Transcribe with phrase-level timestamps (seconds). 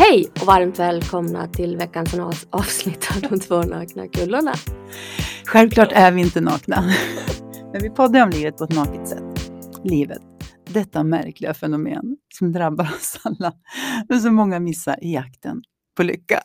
[0.00, 2.14] Hej och varmt välkomna till veckans
[2.50, 4.52] avsnitt av De två nakna kullorna.
[5.44, 6.84] Självklart är vi inte nakna,
[7.72, 9.50] men vi poddar om livet på ett naket sätt.
[9.84, 10.22] Livet,
[10.64, 13.52] detta märkliga fenomen som drabbar oss alla,
[14.08, 15.62] men som många missar i jakten
[15.96, 16.40] på lycka.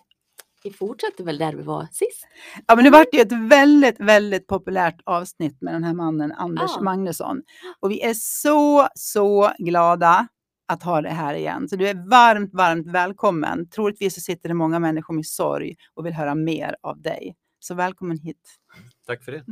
[0.63, 2.27] Vi fortsätter väl där vi var sist?
[2.67, 6.71] Ja, men det vart ju ett väldigt, väldigt populärt avsnitt med den här mannen, Anders
[6.75, 6.81] Ja.
[6.81, 7.41] Magnusson.
[7.81, 10.27] Och vi är så, så glada
[10.73, 11.69] att ha det här igen.
[11.69, 13.69] Så du är varmt, varmt välkommen.
[13.69, 17.35] Troligtvis så sitter det många människor med sorg och vill höra mer av dig.
[17.59, 18.59] Så välkommen hit.
[19.07, 19.45] Tack för det.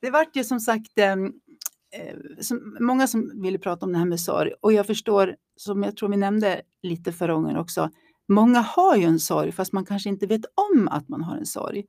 [0.00, 4.06] Det vart ju som sagt eh, eh, som, många som ville prata om det här
[4.06, 7.90] med sorg och jag förstår, som jag tror vi nämnde lite förra gången också,
[8.28, 11.46] många har ju en sorg fast man kanske inte vet om att man har en
[11.46, 11.84] sorg.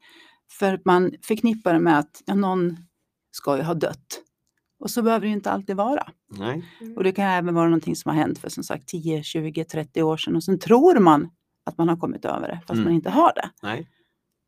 [0.51, 2.77] För att man förknippar det med att ja, någon
[3.31, 4.22] ska ju ha dött.
[4.83, 6.07] Och så behöver det ju inte alltid vara.
[6.27, 6.63] Nej.
[6.95, 10.03] Och det kan även vara någonting som har hänt för som sagt 10, 20, 30
[10.03, 11.29] år sedan och sen tror man
[11.65, 12.83] att man har kommit över det fast Mm.
[12.83, 13.49] man inte har det.
[13.61, 13.89] Nej.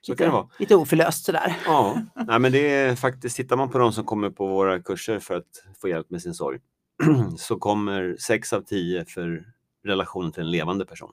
[0.02, 0.47] Så lite, kan det vara.
[0.59, 1.58] lite oförlöst sådär.
[1.66, 5.19] Ja, Nej, men det är faktiskt, tittar man på de som kommer på våra kurser
[5.19, 6.59] för att få hjälp med sin sorg,
[7.38, 9.45] så kommer sex av tio för
[9.86, 11.11] relationen till en levande person.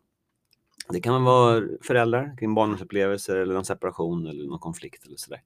[0.89, 5.41] Det kan vara föräldrar kring barndomsupplevelser eller någon separation eller någon konflikt eller sådär.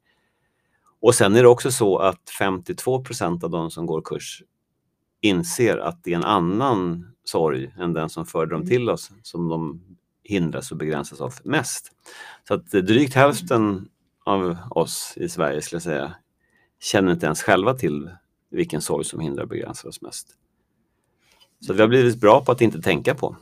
[1.07, 4.43] Och sen är det också så att 52 procent av de som går kurs
[5.21, 9.49] inser att det är en annan sorg än den som förde dem till oss som
[9.49, 9.83] de
[10.23, 11.93] hindras och begränsas av mest.
[12.49, 13.89] Så att drygt hälften
[14.25, 16.15] av oss i Sverige skulle jag säga
[16.81, 18.11] känner inte ens själva till
[18.51, 20.29] vilken sorg som hindrar och begränsar oss mest.
[21.61, 23.37] Så vi har blivit bra på att inte tänka på.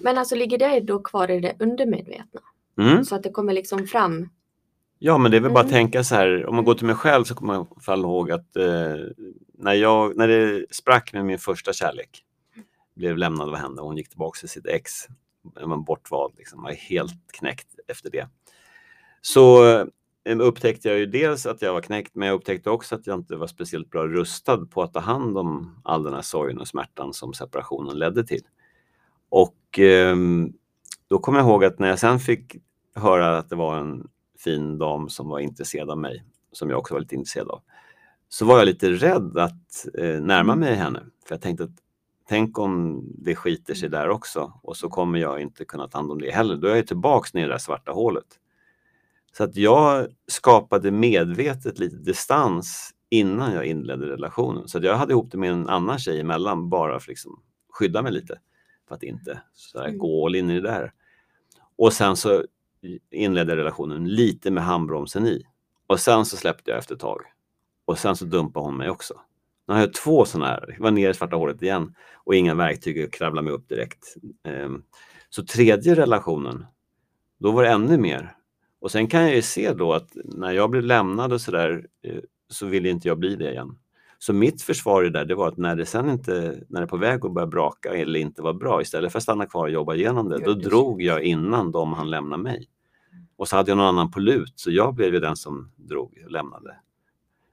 [0.00, 2.40] Men alltså ligger det då kvar i det undermedvetna?
[2.78, 3.04] Mm.
[3.04, 4.28] Så att det kommer liksom fram?
[5.04, 5.72] Ja, men det är väl bara att Mm.
[5.74, 8.30] tänka så här, om man går till mig själv så kommer jag i alla ihåg
[8.30, 8.94] att eh,
[9.54, 12.24] när, jag, när det sprack med min första kärlek,
[12.94, 14.92] blev lämnad av henne hon gick tillbaka till sitt ex,
[15.42, 18.28] var bortvald, liksom, var helt knäckt efter det.
[19.20, 19.64] Så
[20.24, 23.18] eh, upptäckte jag ju dels att jag var knäckt, men jag upptäckte också att jag
[23.18, 26.68] inte var speciellt bra rustad på att ta hand om all den här sorgen och
[26.68, 28.42] smärtan som separationen ledde till.
[29.28, 30.52] Och ehm,
[31.08, 32.56] då kommer jag ihåg att när jag sen fick
[32.94, 34.08] höra att det var en
[34.44, 37.62] fin dam som var intresserad av mig, som jag också var lite intresserad av,
[38.28, 41.00] så var jag lite rädd att eh, närma mig henne.
[41.26, 41.70] För jag tänkte att
[42.28, 46.10] tänk om det skiter sig där också och så kommer jag inte kunna ta hand
[46.10, 46.56] om det heller.
[46.56, 48.38] Då är jag tillbaks ner i det där svarta hålet.
[49.32, 54.68] Så att jag skapade medvetet lite distans innan jag inledde relationen.
[54.68, 58.02] Så jag hade ihop det med en annan tjej emellan bara för att liksom skydda
[58.02, 58.38] mig lite.
[58.88, 59.98] För att inte så här, Mm.
[59.98, 60.92] gå all in i det där.
[61.76, 62.44] Och sen så
[63.10, 65.42] inledde relationen lite med handbromsen i.
[65.86, 67.20] Och sen så släppte jag efter ett tag.
[67.84, 69.14] Och sen så dumpade hon mig också.
[69.66, 72.54] Nu har jag två sådana här, jag var nere i svarta hålet igen och inga
[72.54, 74.14] verktyg att kravla mig upp direkt.
[74.44, 74.82] Ehm,
[75.30, 76.66] så tredje relationen,
[77.38, 78.36] då var det ännu mer.
[78.80, 82.20] Och sen kan jag ju se då att när jag blev lämnad och sådär eh,
[82.48, 83.78] så ville inte jag bli det igen.
[84.22, 86.86] Så mitt försvar i det där, det var att när det sen inte, när det
[86.86, 89.70] på väg att börja braka eller inte var bra, istället för att stanna kvar och
[89.70, 92.68] jobba igenom det, Ja, då drog jag innan de han lämna mig.
[93.36, 96.22] Och så hade jag någon annan på lut, så jag blev ju den som drog
[96.24, 96.76] och lämnade.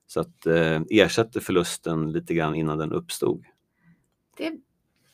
[0.07, 3.46] Så att eh, ersätter förlusten lite grann innan den uppstod.
[4.38, 4.53] Det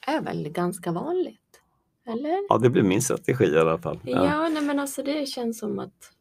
[0.07, 1.61] är väl ganska vanligt?
[2.07, 2.45] Eller?
[2.49, 3.99] Ja, det blev min strategi i alla fall.
[4.03, 6.11] Ja, nej men alltså det känns som att...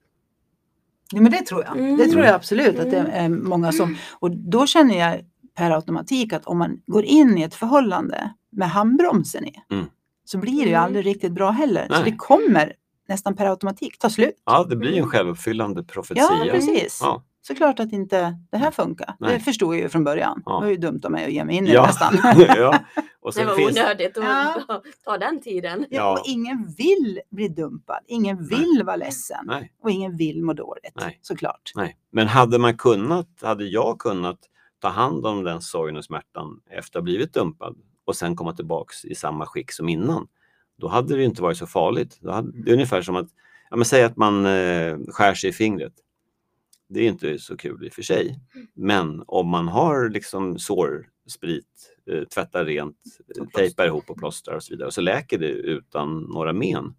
[1.14, 1.76] Ja, men det tror jag.
[1.76, 1.96] Mm.
[1.96, 3.34] Det tror jag absolut att det Mm.
[3.34, 3.96] är många som...
[4.12, 5.20] Och då känner jag
[5.56, 9.86] per automatik att om man går in i ett förhållande med handbromsen i Mm.
[10.24, 10.82] så blir det ju Mm.
[10.82, 11.86] aldrig riktigt bra heller.
[11.88, 12.02] Så Nej.
[12.10, 12.72] det kommer
[13.08, 14.42] nästan per automatik ta slut.
[14.46, 15.10] Ja, det blir en Mm.
[15.10, 16.22] självuppfyllande profetia.
[16.44, 17.00] Ja, precis.
[17.02, 17.22] Ja.
[17.46, 19.06] Såklart att inte det här funkar.
[19.18, 19.40] Det Nej.
[19.40, 20.42] förstod jag ju från början.
[20.46, 20.52] Ja.
[20.54, 21.86] Det var ju dumt av mig att ge mig in i det Ja.
[21.86, 22.16] nästan.
[22.56, 22.78] ja.
[23.24, 24.82] Och Det var finns, onödigt att Ja.
[25.04, 25.80] ta den tiden.
[25.90, 26.12] Ja, Ja.
[26.12, 28.00] och ingen vill bli dumpad.
[28.06, 29.38] Ingen vill vara ledsen.
[29.46, 30.92] nej, Och ingen vill må dåligt.
[30.94, 31.18] Nej.
[31.22, 31.72] Såklart.
[31.74, 31.96] nej.
[32.10, 34.38] Men hade man kunnat, hade jag kunnat
[34.78, 38.52] ta hand om den sorgen och smärtan efter att ha blivit dumpad och sen komma
[38.52, 40.28] tillbaks i samma skick som innan,
[40.76, 42.18] då hade det inte varit så farligt.
[42.20, 43.28] Då hade, det är ungefär som att,
[43.70, 45.92] ja, men säg att man eh, skär sig i fingret.
[46.88, 48.40] Det är inte så kul i och för sig.
[48.74, 51.93] Men om man har liksom sårsprit,
[52.34, 52.96] tvättar rent,
[53.38, 56.94] eh, tejpar ihop och plåstrar och så vidare och så läker det utan några men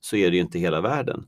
[0.00, 1.26] så är det ju inte hela världen.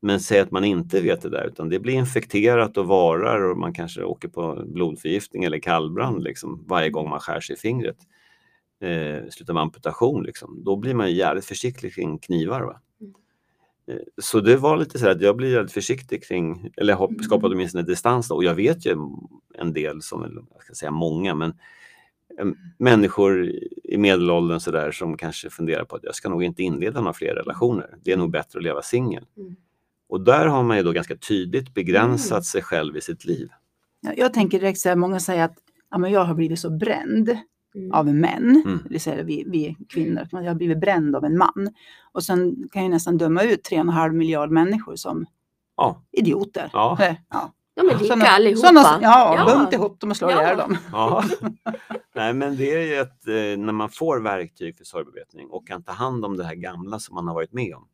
[0.00, 3.58] Men säg att man inte vet det där utan det blir infekterat och varar och
[3.58, 7.96] man kanske åker på blodförgiftning eller kallbrand liksom, varje gång man skär sig i fingret.
[8.80, 10.64] Eh, slutar med amputation liksom.
[10.64, 12.62] Då blir man jävligt försiktig kring knivar.
[12.62, 12.80] Va?
[13.00, 13.14] Mm.
[13.86, 17.22] Eh, Så det var lite så här att jag blir väldigt försiktig kring, eller har
[17.22, 18.34] skapat åtminstone distans då.
[18.34, 18.96] Och jag vet ju
[19.54, 21.56] en del som, jag ska säga många, men eh,
[22.78, 23.46] människor
[23.84, 27.12] i medelåldern så där som kanske funderar på att jag ska nog inte inleda några
[27.12, 27.94] fler relationer.
[28.04, 29.26] Det är nog bättre att leva singel.
[29.36, 29.56] Mm.
[30.08, 32.42] Och där har man ju då ganska tydligt begränsat Mm.
[32.42, 33.48] sig själv i sitt liv.
[34.00, 35.54] Ja, Jag tänker direkt så här, många säger att
[35.90, 37.38] ja, men jag har blivit så bränd
[37.74, 37.92] Mm.
[37.92, 38.78] av män, Mm.
[38.84, 41.68] det vill säga vi, vi kvinnor, att jag har blivit bränd av en man.
[42.12, 45.26] Och sen kan jag nästan döma ut 3,5 miljard människor som
[45.76, 46.70] Ja, idioter.
[46.72, 46.98] Ja.
[47.00, 47.52] Eh, ja.
[47.74, 48.66] Ja men lika Såna- allihopa.
[48.68, 49.44] såna- ja, Ja.
[49.46, 50.42] bunt ihop dem och slå Ja.
[50.42, 50.76] ihjäl dem.
[50.92, 51.24] ja.
[52.14, 53.34] Nej, men det är ju att eh,
[53.64, 57.14] när man får verktyg för sorgbearbetning och kan ta hand om det här gamla som
[57.14, 57.88] man har varit med om.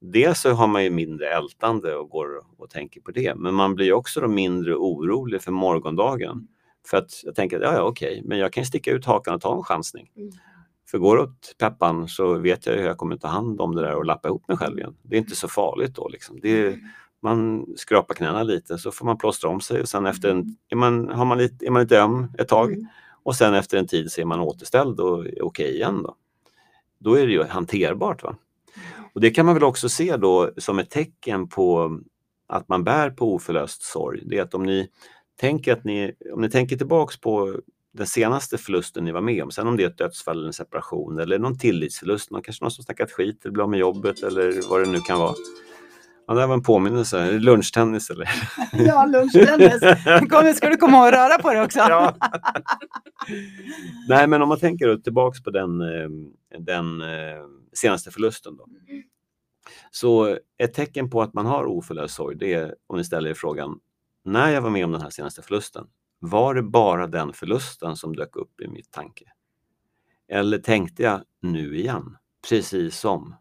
[0.00, 2.28] Dels så har man ju mindre ältande och går
[2.58, 6.48] och tänker på det, men man blir också då mindre orolig för morgondagen.
[6.86, 9.56] För att jag tänker, ja, ja okej, men jag kan sticka ut hakan och ta
[9.56, 10.10] en chansning.
[10.16, 10.30] Mm.
[10.90, 13.82] För går det åt peppan så vet jag hur jag kommer ta hand om det
[13.82, 14.96] där och lappa ihop mig själv igen.
[15.02, 16.38] Det är inte så farligt då liksom.
[16.42, 16.78] Det är,
[17.24, 20.76] man skrapar knäna lite så får man plåstra om sig och sen efter en, är,
[20.76, 22.86] man, har man lite, är man lite öm ett tag Mm.
[23.22, 26.16] och sen efter en tid så är man återställd och är okej igen då.
[26.98, 28.22] Då är det ju hanterbart.
[28.22, 28.36] Va?
[29.14, 31.98] Och det kan man väl också se då som ett tecken på
[32.46, 34.22] att man bär på oförlöst sorg.
[34.26, 34.88] Det är att om ni
[35.40, 37.56] tänker, att ni, om ni tänker tillbaks på
[37.92, 40.52] den senaste förlusten ni var med om, sen om det är ett dödsfall eller en
[40.52, 44.22] separation eller någon tillitsförlust, någon, kanske någon som snackat skit eller blir av med jobbet
[44.22, 45.34] eller vad det nu kan vara.
[46.26, 47.18] Ja, det här var en påminnelse.
[47.18, 48.28] Är det Lunchtennis eller?
[48.72, 49.80] Ja, lunchtennis.
[50.30, 51.78] Kom, ska du komma och röra på det också?
[51.78, 52.16] Ja.
[54.08, 56.08] Nej, men om man tänker tillbaks på den, eh,
[56.58, 58.56] den eh, senaste förlusten.
[58.56, 58.66] Då.
[59.90, 63.34] Så ett tecken på att man har oförlöst sorg, det är om ni ställer er
[63.34, 63.78] frågan,
[64.24, 65.86] när jag var med om den här senaste förlusten,
[66.18, 69.24] var det bara den förlusten som dök upp i mitt tanke?
[70.28, 72.16] Eller tänkte jag nu igen,
[72.48, 73.34] precis som?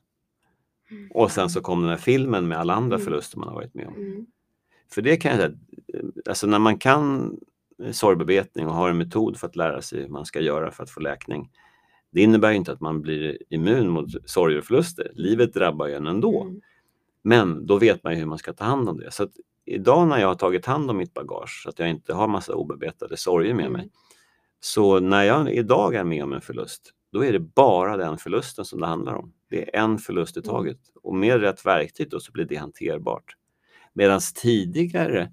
[1.13, 3.05] Och sen så kom den här filmen med alla andra Mm.
[3.05, 3.95] förluster man har varit med om.
[3.95, 4.25] Mm.
[4.93, 5.57] För det kan jag säga,
[6.29, 7.35] alltså när man kan
[7.91, 10.89] sorgbearbetning och har en metod för att lära sig hur man ska göra för att
[10.89, 11.49] få läkning.
[12.11, 15.11] Det innebär inte att man blir immun mot sorg och förluster.
[15.13, 16.41] Livet drabbar ju en ändå.
[16.43, 16.61] Mm.
[17.21, 19.11] Men då vet man hur man ska ta hand om det.
[19.11, 19.27] Så
[19.65, 22.55] idag när jag har tagit hand om mitt bagage, så att jag inte har massa
[22.55, 23.73] obearbetade sorger med Mm.
[23.73, 23.89] mig.
[24.59, 28.65] Så när jag idag är med om en förlust, då är det bara den förlusten
[28.65, 29.33] som det handlar om.
[29.49, 30.49] Det är en förlust i Mm.
[30.51, 30.79] taget.
[31.03, 33.35] Och med rätt verktyg då så blir det hanterbart.
[33.93, 35.31] Medan tidigare,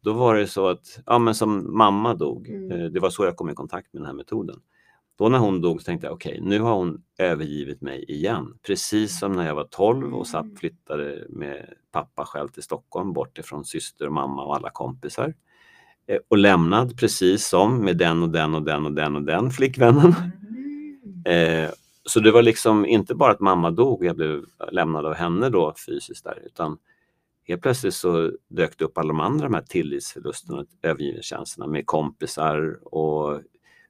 [0.00, 2.70] då var det så att, ja men som mamma dog, Mm.
[2.72, 4.56] eh, det var så jag kom i kontakt med den här metoden.
[5.18, 8.58] Då när hon dog så tänkte jag, okej, nu har hon övergivit mig igen.
[8.66, 10.56] Precis som när jag var 12 och satt, Mm.
[10.56, 15.34] flyttade med pappa själv till Stockholm, bort ifrån syster och mamma och alla kompisar.
[16.06, 19.50] Eh, Och lämnad precis som med den och den och den och den och den
[19.50, 20.14] flickvännen.
[20.14, 20.51] Mm.
[21.24, 21.70] Eh,
[22.04, 25.48] så det var liksom inte bara att mamma dog och jag blev lämnad av henne
[25.48, 26.78] då fysiskt där, utan
[27.48, 31.86] helt plötsligt så dök det upp alla de andra de här tillitsförlusterna och övergivenhetskänslorna med
[31.86, 33.40] kompisar och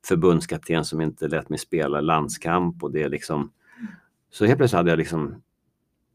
[0.06, 3.52] förbundskapten som inte lät mig spela landskamp och det liksom
[4.30, 5.42] så helt plötsligt hade jag liksom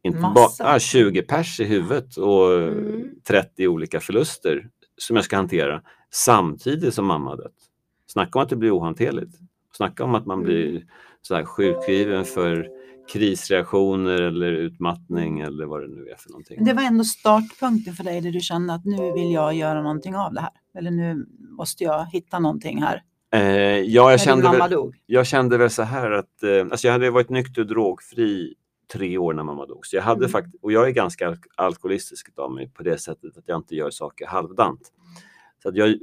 [0.03, 3.09] inte bara ah, 20 pers i huvudet och Mm.
[3.23, 5.81] 30 olika förluster som jag ska hantera
[6.11, 7.53] samtidigt som mamma dött.
[8.07, 9.39] Snacka om att det blir ohanterligt.
[9.77, 10.83] Snacka om att man blir Mm.
[11.21, 12.67] så här sjukskriven för
[13.13, 16.63] krisreaktioner eller utmattning eller vad det nu är för någonting.
[16.65, 20.15] Det var ändå startpunkten för dig där du kände att nu vill jag göra någonting
[20.15, 20.49] av det här.
[20.77, 23.03] Eller nu måste jag hitta någonting här.
[23.33, 23.41] Eh,
[23.79, 24.95] ja, jag kände, väl, dog.
[25.05, 28.53] jag kände väl så här att eh, alltså jag hade varit nykter och drogfri
[28.93, 29.85] tre år när mamma dog.
[29.85, 30.29] Så jag hade Mm.
[30.31, 33.75] fakt- och jag är ganska alk- alkoholistisk av mig på det sättet att jag inte
[33.75, 34.91] gör saker halvdant.
[35.63, 35.95] Så att jag,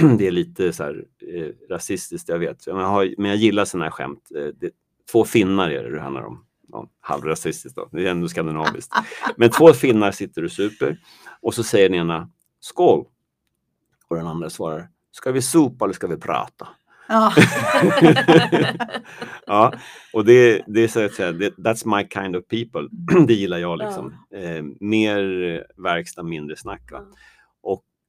[0.18, 2.66] det är lite så här, eh, rasistiskt, jag vet.
[2.66, 4.28] Men jag, har, men jag gillar sådana här skämt.
[4.36, 4.70] Eh, det,
[5.12, 6.44] två finnar är det det handlar om.
[6.72, 8.94] Ja, halvrasistiskt då, det är ändå skandinaviskt.
[9.36, 10.98] Men två finnar sitter och super
[11.40, 12.30] och så säger den ena
[12.60, 13.04] skål.
[14.08, 16.68] Och den andra svarar, ska vi sopa eller ska vi prata?
[17.08, 17.32] Ja.
[19.46, 19.72] ja,
[20.12, 22.88] och det, det är så att säga, det, that's my kind of people.
[23.26, 24.14] det gillar jag liksom.
[24.34, 25.22] Eh, mer
[25.82, 26.92] verkstad, mindre snack.
[26.92, 27.00] Va?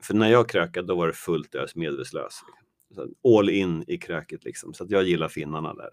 [0.04, 2.44] För när jag krökade då var det fullt ös, medvetslös.
[2.90, 3.14] Liksom.
[3.38, 4.74] All in i kröket liksom.
[4.74, 5.92] Så att jag gillar finnarna där.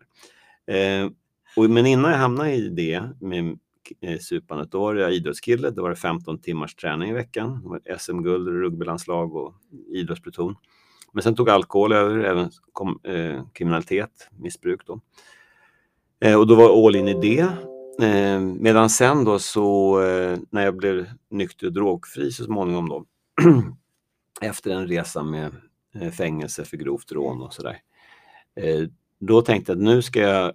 [0.76, 1.10] Eh,
[1.56, 3.58] och, men innan jag hamnade i det med
[4.00, 5.70] eh, supandet, då var jag idrottskille.
[5.70, 7.62] Då var det 15 timmars träning i veckan.
[7.62, 9.54] Det var SM-guld, rugbylandslag och
[9.88, 10.56] idrottspluton.
[11.12, 15.00] Men sen tog alkohol över, även kom, eh, kriminalitet, missbruk då.
[16.20, 17.46] Eh, och då var all in i det.
[18.06, 23.04] Eh, medan sen då så eh, när jag blev nykter och drogfri så småningom då
[24.40, 25.52] efter en resa med
[25.94, 27.78] eh, fängelse för grovt rån och sådär.
[28.60, 28.88] Eh,
[29.20, 30.52] då tänkte jag att nu ska jag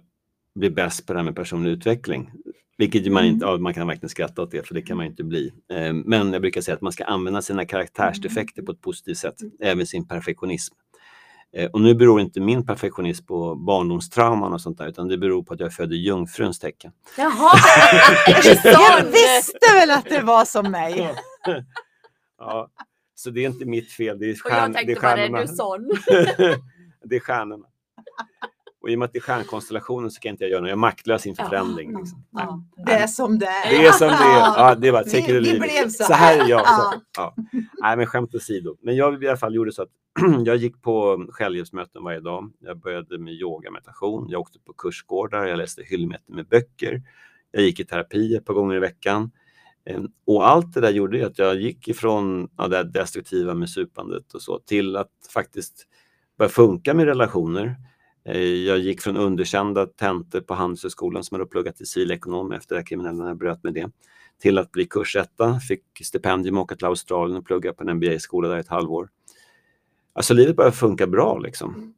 [0.54, 2.30] bli bäst på det här med personlig utveckling.
[2.78, 5.24] Vilket man inte, ja, man kan verkligen skratta åt det för det kan man inte
[5.24, 5.52] bli.
[5.72, 9.34] Eh, men jag brukar säga att man ska använda sina karaktärsdefekter på ett positivt sätt,
[9.60, 10.74] även sin perfektionism.
[11.72, 15.54] Och nu beror inte min perfektionism på barndomstrauman och sånt där, utan det beror på
[15.54, 16.92] att jag är född i jungfruns tecken.
[17.18, 17.52] Jaha!
[18.64, 21.14] Jag visste väl att det var som mig.
[22.38, 22.68] ja,
[23.18, 25.12] så det är inte mitt fel, det är, Och stjärn, jag det är tänkte, var
[25.12, 25.40] är stjärnorna.
[25.42, 25.88] du sån?
[27.04, 27.66] det är stjärnorna.
[28.80, 30.68] Och i och med att det är stjärnkonstellationen så kan inte jag göra något.
[30.68, 31.48] Jag är maktlös inför Ja.
[31.48, 31.98] förändring.
[31.98, 32.24] Liksom.
[32.30, 33.70] Ja, det är som det är.
[33.70, 34.38] Det är som det är.
[34.38, 35.60] Ja, det var Vi- take vi it.
[35.60, 36.60] blev så Så här är jag.
[36.64, 36.94] Ja.
[37.16, 37.34] Ja.
[37.82, 38.76] Nej, men skämt åsido.
[38.82, 39.88] Men jag i alla fall gjorde så att
[40.44, 42.52] jag gick på självhjälpsmöten varje dag.
[42.58, 44.26] Jag började med yoga meditation.
[44.30, 45.46] Jag åkte på kursgårdar.
[45.46, 47.02] Jag läste hyllmeter med böcker.
[47.50, 49.30] Jag gick i terapi ett par gånger i veckan.
[49.86, 53.70] Eh, Och allt det där gjorde ju att jag gick ifrån ja, det destruktiva med
[53.70, 55.86] supandet och så till att faktiskt
[56.38, 57.76] börja funka med relationer.
[58.24, 62.86] Eh, Jag gick från underkända tentor på Handelshögskolan som hade pluggat till civilekonom efter här
[62.86, 63.90] kriminella bröt med det
[64.42, 68.48] till att bli kursetta, fick stipendium och åka till Australien och plugga på en MBA-skola
[68.48, 69.08] där ett halvår.
[70.12, 71.94] Alltså livet började funka bra liksom.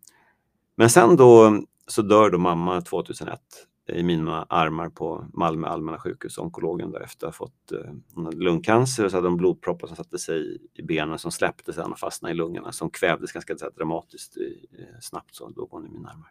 [0.76, 3.40] Men sen då så dör då mamma 2001
[3.88, 8.24] i mina armar på Malmö allmänna sjukhus, onkologen där efter att ha fått eh, hon
[8.24, 11.92] hade lungcancer och så hade de blodproppar som satte sig i benen som släppte sen
[11.92, 15.64] och fastnade i lungorna som kvävdes ganska så här dramatiskt i, eh, snabbt så då
[15.64, 16.30] går hon i mina armar.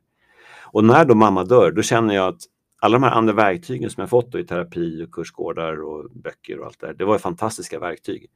[0.63, 2.41] Och när då mamma dör, då känner jag att
[2.79, 6.59] alla de här andra verktygen som jag fått då i terapi och kursgårdar och böcker
[6.59, 8.29] och allt det där, det var ju fantastiska verktyg.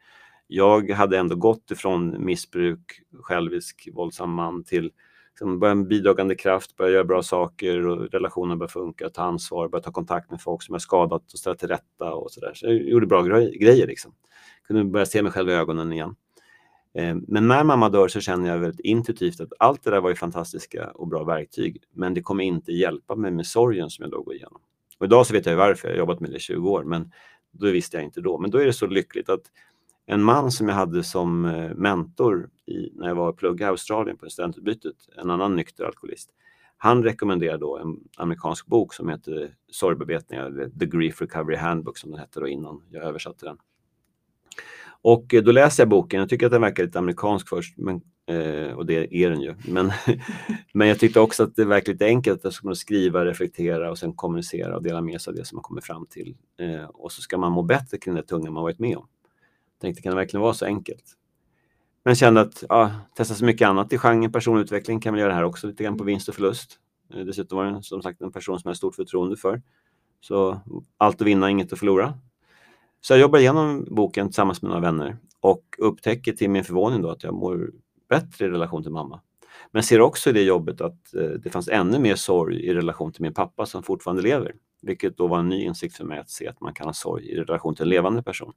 [0.48, 4.92] Jag hade ändå gått ifrån missbruk, självisk, våldsam man till
[5.42, 9.68] liksom börja med bidragande kraft, börja göra bra saker och relationen börjar funka, ta ansvar,
[9.68, 12.52] börja ta kontakt med folk som är skadat och ställa till rätta och sådär.
[12.54, 14.14] Så jag gjorde bra grejer liksom.
[14.68, 16.16] Kunde börja se mig själv i ögonen igen.
[16.94, 20.10] Eh, men när mamma dör så känner jag väldigt intuitivt att allt det där var
[20.10, 24.12] ju fantastiska och bra verktyg, men det kommer inte hjälpa mig med sorgen som jag
[24.12, 24.62] då går igenom.
[25.00, 27.12] Och idag så vet jag varför, jag har jobbat med det i 20 år, men
[27.52, 28.38] då visste jag inte då.
[28.38, 29.44] Men då är det så lyckligt att
[30.12, 33.72] en man som jag hade som eh, mentor i, när jag var och pluggade i
[33.72, 36.30] Australien på studentutbytet, en annan nykter alkoholist,
[36.78, 42.12] han rekommenderade då en amerikansk bok som heter Sorgbevetningar, eller The Grief Recovery Handbook som
[42.12, 43.58] den hette då innan jag översatte den.
[45.02, 48.02] Och eh, då läser jag boken, jag tycker att den verkar lite amerikansk först, men,
[48.28, 49.56] eh, och det är den ju.
[49.68, 49.92] Men,
[50.74, 54.14] men jag tyckte också att det verkar lite enkelt att man skriva, reflektera och sen
[54.14, 56.36] kommunicera och dela med sig av det som man kommer fram till.
[56.60, 59.08] Eh, och så ska man må bättre kring det tunga man varit med om.
[59.82, 61.04] Tänkte, kan det verkligen vara så enkelt?
[62.04, 65.30] Men kände att ja, testa så mycket annat i genren personlig utveckling kan man göra
[65.30, 66.80] det här också lite grann på vinst och förlust.
[67.14, 69.62] Eh, Dessutom var det som sagt en person som jag har stort förtroende för.
[70.22, 70.62] Så
[70.98, 72.14] allt att vinna, inget att förlora.
[73.02, 77.10] Så jag jobbar igenom boken tillsammans med några vänner och upptäcker till min förvåning då
[77.10, 77.72] att jag mår
[78.10, 79.22] bättre i relation till mamma.
[79.72, 83.12] Men ser också i det jobbet att eh, det fanns ännu mer sorg i relation
[83.12, 84.56] till min pappa som fortfarande lever.
[84.82, 87.26] Vilket då var en ny insikt för mig att se att man kan ha sorg
[87.26, 88.54] i relation till en levande person.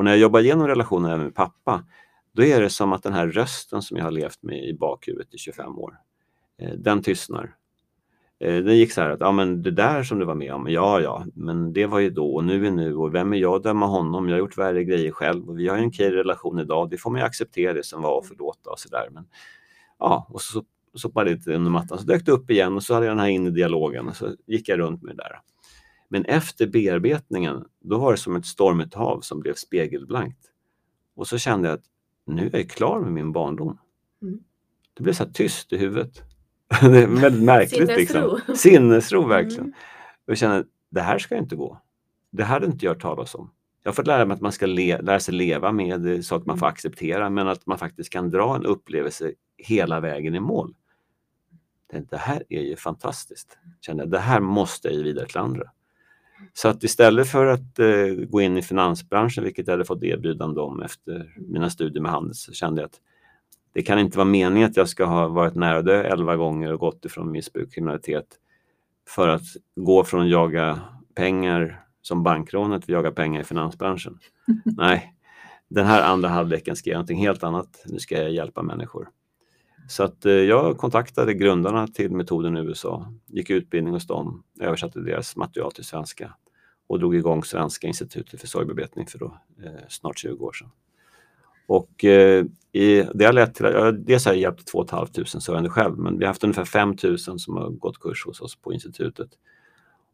[0.00, 1.84] Och när jag jobbar igenom relationen även med pappa,
[2.32, 5.34] då är det som att den här rösten som jag har levt med i bakhuvudet
[5.34, 5.98] i 25 år,
[6.58, 7.54] eh, den tystnar.
[8.38, 10.68] Eh, den gick så här att, ja men det där som du var med om,
[10.70, 13.54] ja ja, men det var ju då och nu är nu och vem är jag
[13.54, 14.28] att döma honom?
[14.28, 16.98] Jag har gjort värre grejer själv och vi har ju en okej relation idag, det
[16.98, 19.08] får man ju acceptera det som var och förlåta och sådär.
[19.10, 19.24] Men
[19.98, 20.64] ja, och så
[20.94, 23.20] sopade det lite under mattan, så dök det upp igen och så hade jag den
[23.20, 25.40] här inre dialogen och så gick jag runt med det där.
[26.12, 30.46] Men efter bearbetningen, då var det som ett stormigt hav som blev spegelblankt.
[31.14, 31.84] Och så kände jag att
[32.26, 33.78] nu är jag klar med min barndom.
[34.22, 34.40] Mm.
[34.94, 36.22] Det blev så här tyst i huvudet.
[36.80, 37.88] det är väldigt märkligt.
[37.88, 38.36] Sinnesro.
[38.36, 38.56] Liksom.
[38.56, 39.64] Sinnesro verkligen.
[39.64, 39.74] Mm.
[40.24, 41.80] Jag kände det här ska inte gå.
[42.30, 43.50] Det här hade inte jag hört talas om.
[43.82, 46.66] Jag har fått lära mig att man ska lära sig leva med saker man får
[46.66, 46.72] Mm.
[46.72, 50.74] acceptera, men att man faktiskt kan dra en upplevelse hela vägen i mål.
[52.10, 53.58] Det här är ju fantastiskt.
[53.80, 55.70] Kände det här måste jag ge vidare till andra.
[56.52, 60.60] Så att istället för att eh, gå in i finansbranschen, vilket jag hade fått erbjudande
[60.60, 63.00] om efter mina studier med handel, så kände jag att
[63.72, 66.80] det kan inte vara meningen att jag ska ha varit nära dö 11 gånger och
[66.80, 68.26] gått ifrån missbruk och kriminalitet
[69.08, 69.42] för att
[69.76, 70.80] gå från att jaga
[71.14, 74.18] pengar som bankrånet till att jaga pengar i finansbranschen.
[74.64, 75.14] Nej,
[75.68, 77.82] den här andra halvleken ska jag göra någonting helt annat.
[77.86, 79.08] Nu ska jag hjälpa människor.
[79.90, 85.00] Så att eh, jag kontaktade grundarna till metoden i USA, gick utbildning hos dem, översatte
[85.00, 86.34] deras material till svenska
[86.86, 90.68] och drog igång Svenska institutet för sorgbearbetning för då, eh, snart 20 år sedan.
[91.66, 95.24] Och eh, i, det har lett till att, jag, dels har jag hjälpt 2 500
[95.24, 98.56] sörjande själv, men vi har haft ungefär 5 000 som har gått kurs hos oss
[98.56, 99.30] på institutet.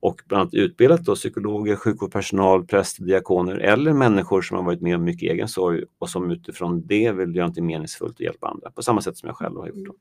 [0.01, 4.97] Och bland annat utbildat då psykologer, sjukvårdspersonal, präster, diakoner eller människor som har varit med
[4.97, 8.71] om mycket egen sorg och som utifrån det vill göra något meningsfullt och hjälpa andra
[8.71, 9.87] på samma sätt som jag själv har gjort.
[9.87, 9.95] Då.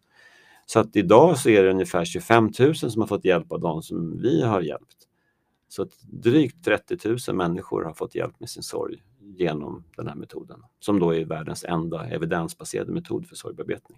[0.65, 3.81] Så att idag så är det ungefär 25 000 som har fått hjälp av de
[3.81, 5.07] som vi har hjälpt.
[5.67, 6.97] Så drygt 30
[7.27, 11.25] 000 människor har fått hjälp med sin sorg genom den här metoden som då är
[11.25, 13.97] världens enda evidensbaserade metod för sorgbearbetning.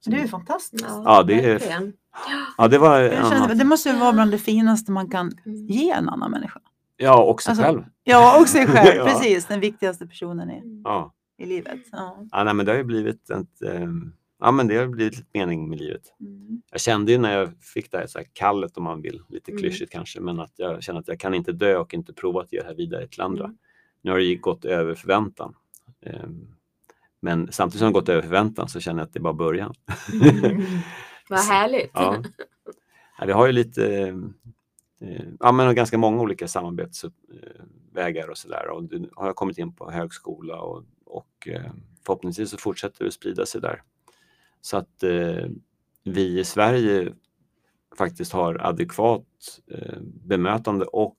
[0.00, 0.84] Så det är ju fantastiskt.
[0.88, 1.92] Ja, det är- verkligen.
[2.58, 5.66] Ja, det var känner, det måste ju vara bland det finaste man kan Mm.
[5.66, 6.60] ge en annan människa.
[6.96, 7.84] Ja, och sig Alltså, själv.
[8.04, 8.96] Ja, och sig själv.
[8.96, 9.04] Ja.
[9.04, 11.14] Precis, den viktigaste personen i, Ja.
[11.38, 11.78] i livet.
[11.92, 12.26] Ja.
[12.30, 15.28] Ja, nej, men det har ju blivit ett, ehm, ja, men det har blivit lite
[15.38, 16.02] mening med livet.
[16.20, 16.62] Mm.
[16.70, 19.50] Jag kände ju när jag fick det här, så här kallet om man vill, lite
[19.50, 19.62] Mm.
[19.62, 22.52] klyschigt kanske, men att jag känner att jag kan inte dö och inte prova att
[22.52, 23.44] ge det här vidare till andra.
[23.44, 23.56] Mm.
[24.02, 25.54] Nu har det ju gått över förväntan.
[26.06, 26.46] Ehm,
[27.20, 29.74] Men samtidigt som det gått över förväntan så känner jag att det är bara början.
[30.22, 30.62] Mm.
[31.28, 31.90] Vad härligt.
[31.94, 32.22] Ja.
[33.18, 34.14] Ja, vi har ju lite,
[35.00, 39.74] eh, ja men ganska många olika samarbetsvägar och sådär och nu har jag kommit in
[39.74, 41.72] på högskola och, och eh,
[42.06, 43.82] förhoppningsvis så fortsätter det sprida sig där.
[44.60, 45.46] Så att eh,
[46.04, 47.12] vi i Sverige
[47.98, 49.24] faktiskt har adekvat
[50.02, 51.16] bemötande och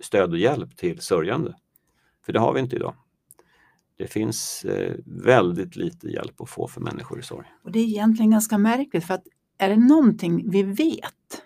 [0.00, 1.54] stöd och hjälp till sörjande.
[2.24, 2.94] För det har vi inte idag.
[4.00, 7.46] Det finns eh, väldigt lite hjälp att få för människor i sorg.
[7.64, 9.22] Och det är egentligen ganska märkligt för att
[9.58, 11.42] är det någonting vi vet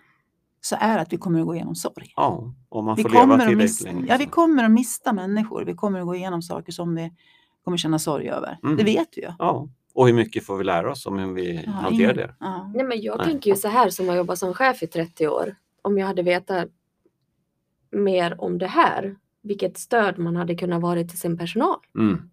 [0.60, 2.12] så är det att vi kommer att gå igenom sorg.
[2.16, 4.06] Ja, om man Vi får leva kommer, att tillräckligt länge.
[4.08, 5.64] ja, vi kommer att mista människor.
[5.64, 7.12] Vi kommer att gå igenom saker som vi
[7.64, 8.58] kommer känna sorg över.
[8.62, 8.76] Mm.
[8.76, 9.28] Det vet vi ju.
[9.38, 12.34] Ja, och hur mycket får vi lära oss om hur vi Ja, hanterar ingen- det?
[12.40, 12.70] Ja.
[12.74, 13.26] Nej, men jag Nej.
[13.26, 15.56] tänker ju så här som har jobbat som chef i 30 år.
[15.82, 16.68] Om jag hade vetat
[17.90, 21.76] mer om det här, vilket stöd man hade kunnat vara till sin personal.
[21.98, 22.30] Mm.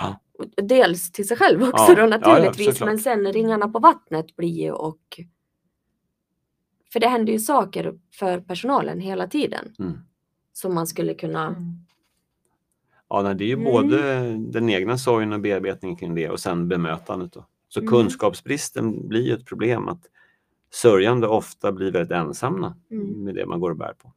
[0.00, 0.20] Ja,
[0.62, 4.36] Dels till sig själv också Ja, då ja, ja, naturligtvis, men sen ringarna på vattnet
[4.36, 5.20] blir ju och
[6.92, 9.98] för det händer ju saker för personalen hela tiden mm.
[10.52, 11.74] som man skulle kunna Mm.
[13.08, 13.64] ja nej, det är ju Mm.
[13.64, 17.32] både den egna sorgen och bearbetningen kring det och sen bemötandet.
[17.32, 17.46] Då.
[17.68, 17.90] Så Mm.
[17.90, 20.02] kunskapsbristen blir ju ett problem att
[20.72, 23.24] sörjande ofta blir väldigt ensamma Mm.
[23.24, 24.12] med det man går och bär på.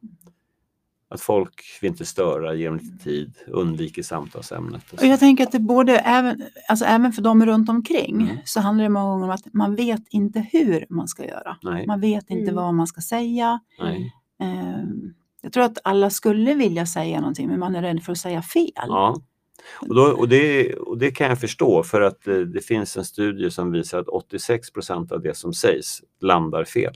[1.12, 4.92] Att folk vill inte störa, ger dem lite tid, undviker samtalsämnet.
[4.92, 8.36] Och jag tänker att det både, även, alltså även för dem runt omkring, Mm.
[8.44, 11.56] så handlar det många gånger om att man vet inte hur man ska göra.
[11.62, 12.54] Nej, Man vet inte Mm.
[12.54, 13.60] vad man ska säga.
[13.78, 14.12] nej.
[14.40, 18.18] Ehm, Jag tror att alla skulle vilja säga någonting, men man är rädd för att
[18.18, 18.70] säga fel.
[18.74, 19.20] Ja.
[19.88, 23.04] Och, då, och, det, och det kan jag förstå för att eh, det finns en
[23.04, 26.94] studie som visar att 86 procent av det som sägs landar fel.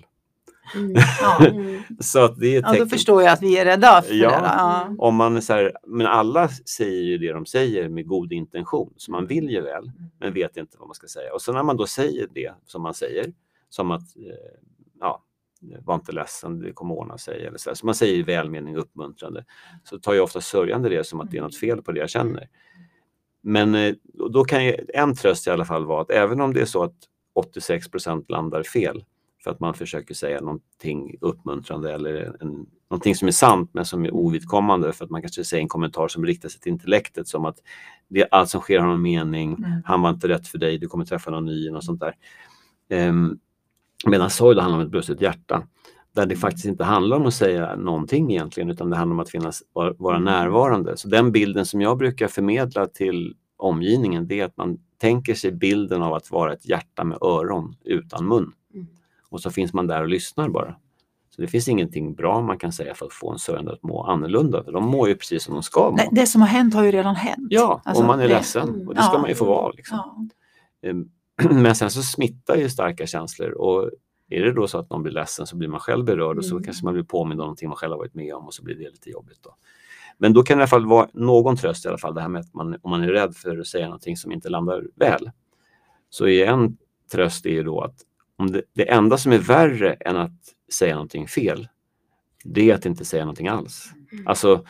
[0.74, 0.92] Mm.
[1.20, 1.46] Ja.
[1.50, 1.82] Mm.
[2.00, 4.14] Så att det är ett Ja, då tecken förstår jag att vi är rädda för
[4.14, 4.30] Ja.
[4.30, 4.36] det.
[4.36, 4.94] Ja.
[4.98, 8.94] om man är så här, men alla säger ju det de säger med god intention,
[8.96, 11.34] så man vill ju väl, men vet inte vad man ska säga.
[11.34, 13.26] Och så när man då säger det som man säger,
[13.68, 14.60] som att, eh,
[15.00, 15.22] ja,
[15.84, 19.44] var inte ledsen, det kommer ordna sig, eller så, så man säger välmening och uppmuntrande,
[19.84, 22.10] så tar ju ofta sörjande det som att det är något fel på det jag
[22.10, 22.48] känner.
[23.42, 23.94] Men eh,
[24.30, 26.82] då kan ju en tröst i alla fall vara att även om det är så
[26.82, 26.94] att
[27.34, 29.04] 86 procent landar fel,
[29.44, 34.04] för att man försöker säga någonting uppmuntrande eller en, någonting som är sant men som
[34.04, 37.44] är ovidkommande för att man kanske säger en kommentar som riktar sig till intellektet som
[37.44, 37.56] att
[38.08, 39.82] det allt som sker har någon mening, Mm.
[39.84, 42.14] han var inte rätt för dig, du kommer träffa någon ny och sånt där.
[43.08, 43.38] Um,
[44.06, 45.62] medan sorg handlar om ett brustet hjärta
[46.14, 49.30] där det faktiskt inte handlar om att säga någonting egentligen utan det handlar om att
[49.30, 50.96] finnas, vara, vara närvarande.
[50.96, 55.52] Så den bilden som jag brukar förmedla till omgivningen det är att man tänker sig
[55.52, 58.52] bilden av att vara ett hjärta med öron utan mun.
[59.34, 60.76] Och så finns man där och lyssnar bara.
[61.30, 64.02] Så det finns ingenting bra man kan säga för att få en sörjande att må
[64.04, 64.64] annorlunda.
[64.64, 65.96] För de mår ju precis som de ska må.
[66.12, 67.46] Det som har hänt har ju redan hänt.
[67.50, 69.18] Ja, Alltså, och man är det- ledsen och det ska Ja.
[69.20, 69.70] man ju få vara.
[69.72, 69.98] Liksom.
[70.80, 70.88] Ja.
[70.90, 71.08] Ehm,
[71.62, 73.90] Men sen så smittar ju starka känslor och
[74.30, 76.54] är det då så att någon blir ledsen så blir man själv berörd och så
[76.54, 76.64] Mm.
[76.64, 78.74] kanske man blir påmind om någonting man själv har varit med om och så blir
[78.74, 79.38] det lite jobbigt.
[79.42, 79.56] Då.
[80.18, 82.28] Men då kan det i alla fall vara någon tröst i alla fall det här
[82.28, 85.30] med att man, om man är rädd för att säga någonting som inte landar väl.
[86.10, 86.76] Så är en
[87.12, 87.94] tröst är ju då att
[88.38, 90.32] om det, det enda som är värre än att
[90.72, 91.68] säga någonting fel,
[92.44, 93.92] det är att inte säga någonting alls.
[94.12, 94.26] Mm.
[94.28, 94.64] Alltså,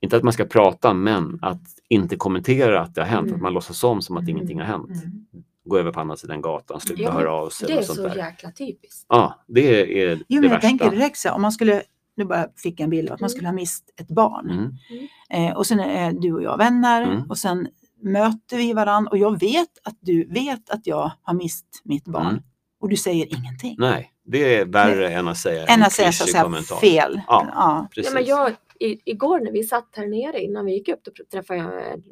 [0.00, 3.34] inte att man ska prata, men att inte kommentera att det har hänt, Mm.
[3.34, 4.36] att man låtsas om som att Mm.
[4.36, 5.24] ingenting har hänt Mm.
[5.64, 7.66] gå över på andra sidan gatan, sluta Ja, höra av sig.
[7.68, 8.16] Det är sånt så där.
[8.16, 9.06] jäkla typiskt.
[9.08, 10.60] Ja, det är Jo, det men jag värsta.
[10.68, 11.82] tänker direkt så om man skulle,
[12.16, 13.34] nu bara fick jag en bild av att man Mm.
[13.36, 14.50] skulle ha mist ett barn.
[14.50, 15.48] Mm.
[15.50, 17.30] Eh, och sen är du och jag vänner Mm.
[17.30, 17.68] och sen
[18.02, 22.26] möter vi varann och jag vet att du vet att jag har mist mitt barn.
[22.26, 22.42] Mm.
[22.84, 23.76] Och du säger ingenting.
[23.78, 26.76] Nej, det är värre än att säga Än en att säga så att säga kommentar.
[26.76, 27.20] fel.
[27.26, 27.46] Ja.
[27.54, 27.88] Ja.
[27.94, 28.10] Precis.
[28.12, 31.12] Ja, men jag, i, igår när vi satt här nere innan vi gick upp, då
[31.32, 32.02] träffade jag en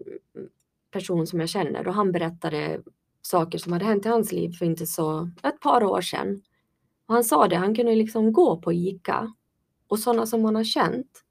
[0.93, 2.81] person som jag känner och han berättade
[3.23, 6.43] saker som hade hänt i hans liv för inte så, ett par år sedan.
[7.07, 9.33] Och han sa det, han kunde liksom gå på ICA
[9.89, 11.23] och sådana som han har känt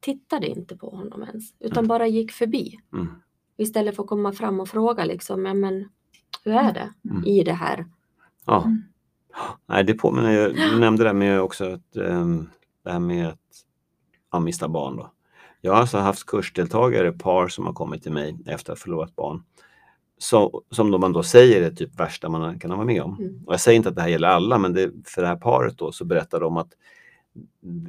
[0.00, 1.88] tittade inte på honom ens, utan Mm.
[1.88, 2.78] bara gick förbi.
[2.92, 3.08] Mm.
[3.56, 5.88] Istället för att komma fram och fråga liksom, ja, men
[6.44, 7.24] hur är det Mm.
[7.24, 7.86] i det här?
[8.46, 8.62] Ja.
[8.64, 8.82] Mm.
[9.66, 12.48] Nej, det påminner ju, du nämnde det med också att, ehm,
[12.84, 13.38] det här med att
[14.32, 14.96] ja, mista barn.
[14.96, 15.12] Då.
[15.60, 19.16] Jag har alltså haft kursdeltagare, par som har kommit till mig efter att ha förlorat
[19.16, 19.42] barn,
[20.18, 23.16] så, som då man då säger är typ värsta man kan vara med om.
[23.18, 23.42] Mm.
[23.46, 25.78] Och jag säger inte att det här gäller alla, men det, för det här paret
[25.78, 26.72] då så berättar de att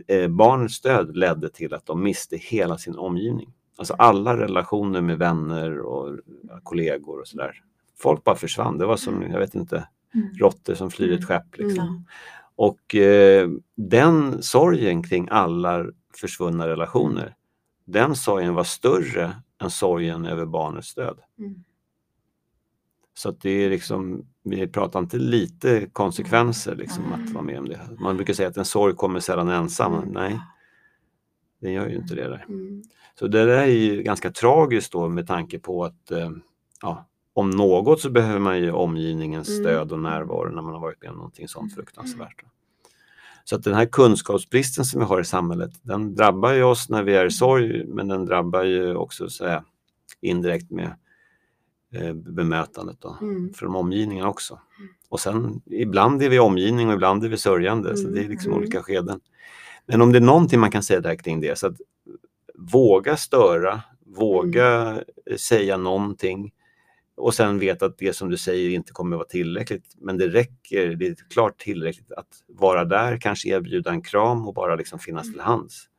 [0.08, 3.54] eh, barnets död ledde till att de miste hela sin omgivning.
[3.78, 6.20] Alltså alla relationer med vänner och
[6.64, 7.64] kollegor och sådär.
[8.02, 8.78] Folk bara försvann.
[8.78, 10.28] Det var som, jag vet inte, Mm.
[10.38, 11.58] råttor som flyr ett skepp.
[11.58, 11.88] Liksom.
[11.88, 12.04] Mm.
[12.56, 15.86] Och eh, den sorgen kring alla
[16.16, 17.36] försvunna relationer,
[17.86, 21.20] den sorgen var större än sorgen över barnets död.
[21.40, 21.64] Mm.
[23.14, 27.24] Så att det är liksom, vi pratar inte lite konsekvenser liksom Mm.
[27.24, 27.80] att vara med om det.
[28.00, 29.94] Man brukar säga att en sorg kommer sällan ensam.
[29.94, 30.10] Mm.
[30.10, 30.40] Nej,
[31.62, 32.46] den gör ju inte det där.
[32.50, 32.84] Mm.
[33.20, 36.30] Så det där är ju ganska tragiskt då med tanke på att eh,
[36.82, 39.64] ja, om något så behöver man ju omgivningens Mm.
[39.64, 42.44] stöd och närvaro när man har varit med om någonting sånt fruktansvärt.
[43.44, 47.04] Så att den här kunskapsbristen som vi har i samhället, den drabbar ju oss när
[47.04, 49.64] vi är i sorg, men den drabbar ju också så här,
[50.22, 50.94] indirekt med
[51.94, 53.54] eh, bemötandet då, Mm.
[53.54, 54.60] från omgivningen också.
[55.10, 58.52] Och sen ibland är vi omgivning och ibland är vi sörjande, så det är liksom
[58.52, 58.62] Mm.
[58.62, 59.20] olika skeden.
[59.86, 61.76] Men om det är någonting man kan säga där kring det, så att
[62.56, 64.92] våga störa, våga
[65.26, 66.52] eh, säga någonting
[67.22, 69.96] och sen veta att det som du säger inte kommer att vara tillräckligt.
[69.98, 74.54] Men det räcker, det är klart tillräckligt att vara där, kanske erbjuda en kram och
[74.54, 75.90] bara liksom finnas till hands.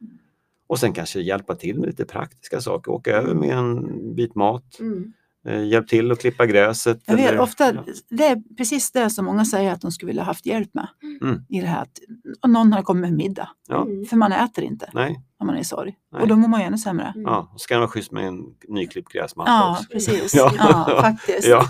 [0.67, 4.81] Och sen kanske hjälpa till med lite praktiska saker, åka över med en bit mat,
[4.81, 5.13] Mm.
[5.47, 7.03] Eh, hjälp till att klippa gräset.
[7.07, 7.85] Jag vet, eller- ofta, ja.
[8.11, 10.89] det är precis det som många säger att de skulle vilja haft hjälp med.
[11.23, 11.41] Mm.
[11.49, 11.99] I det här att
[12.43, 13.49] och någon har kommit med middag.
[13.69, 13.83] Ja.
[13.83, 14.05] Mm.
[14.05, 15.95] För man äter inte Nej, när man är i sorg.
[16.13, 16.23] Nej.
[16.23, 17.13] Och då mår man ju ännu sämre.
[17.15, 17.23] Mm.
[17.23, 17.51] ja.
[17.55, 19.85] Och så kan det vara schysst med en nyklippt gräsmatta Ja, också.
[19.93, 20.35] precis.
[20.37, 20.53] Ja.
[20.59, 21.49] Ja, faktiskt.
[21.49, 21.65] Ja.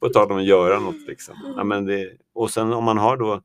[0.00, 1.06] På tal om att göra något.
[1.08, 1.34] Liksom.
[1.44, 1.56] Mm.
[1.56, 3.40] Ja, men det, och sen om man har då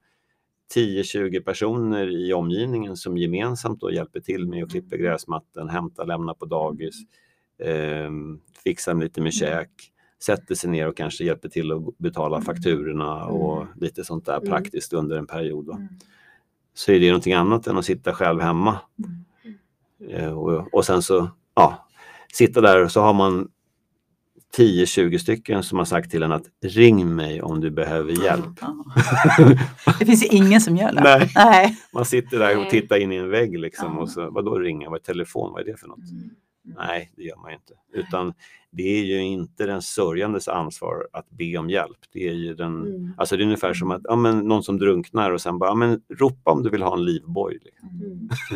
[0.76, 6.34] 10-20 personer i omgivningen som gemensamt då hjälper till med att klippa gräsmattan, hämta, lämna
[6.34, 6.96] på dagis,
[7.62, 8.12] eh,
[8.64, 9.70] fixa lite med käk,
[10.24, 14.50] sätter sig ner och kanske hjälper till att betala fakturorna och lite sånt där Mm.
[14.50, 15.70] praktiskt under en period.
[15.70, 15.88] Mm.
[16.74, 18.80] Så är det någonting annat än att sitta själv hemma.
[20.10, 21.88] Eh, och, och sen så, ja,
[22.34, 23.48] sitta där och så har man
[24.58, 28.46] 10-20 stycken som har sagt till en att ring mig om du behöver hjälp.
[30.00, 31.02] Det finns ju ingen som gör det.
[31.04, 31.32] Nej.
[31.36, 31.78] Nej.
[31.94, 34.02] Man sitter där och tittar in i en vägg liksom Ja.
[34.02, 36.00] och så, vadå ringa, vad är telefon, vad är det för något?
[36.64, 37.74] Nej, det gör man ju inte.
[37.94, 38.34] Utan
[38.72, 41.98] det är ju inte den sörjandes ansvar att be om hjälp.
[42.14, 43.14] Det är ju den, Mm.
[43.18, 45.76] alltså det är ungefär som att ja, men någon som drunknar och sen bara, ja,
[45.76, 47.60] men ropa om du vill ha en livboj.
[47.64, 47.90] Liksom.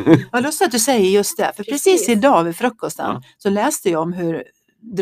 [0.06, 0.20] Mm.
[0.32, 1.52] Vad lustigt att du säger just det.
[1.56, 2.10] För precis, Precis.
[2.10, 3.22] idag vid frukosten Ja.
[3.38, 4.44] så läste jag om hur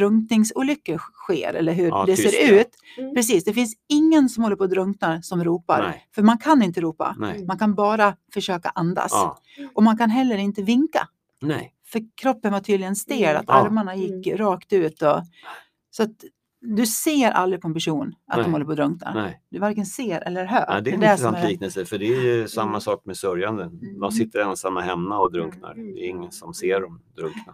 [0.07, 2.61] drunkningsolyckor sker eller hur Ja, det tyst, ser ja.
[2.61, 2.69] ut.
[2.97, 3.15] Mm.
[3.15, 5.81] Precis, det finns ingen som håller på att drunkna som ropar.
[5.81, 6.07] Nej.
[6.15, 7.15] För man kan inte ropa.
[7.19, 7.45] Nej.
[7.45, 9.11] Man kan bara försöka andas.
[9.11, 9.37] Ja.
[9.73, 11.07] Och man kan heller inte vinka.
[11.41, 11.73] Nej.
[11.93, 13.37] För kroppen var tydligen stel, Mm.
[13.39, 13.53] att Ja.
[13.53, 15.01] armarna gick rakt ut.
[15.01, 15.21] Och,
[15.91, 16.23] så att
[16.61, 18.45] du ser aldrig på en person att Nej.
[18.45, 19.13] de håller på att drunkna.
[19.13, 19.41] Nej.
[19.49, 20.65] Du varken ser eller hör.
[20.67, 22.81] Ja, det är en det intressant är- liknelse för det är ju samma Mm.
[22.81, 23.63] sak med sörjande.
[23.63, 23.99] Mm.
[23.99, 25.71] De sitter ensamma hemma och drunknar.
[25.73, 25.93] Mm.
[25.95, 27.53] Det är ingen som ser dem drunkna.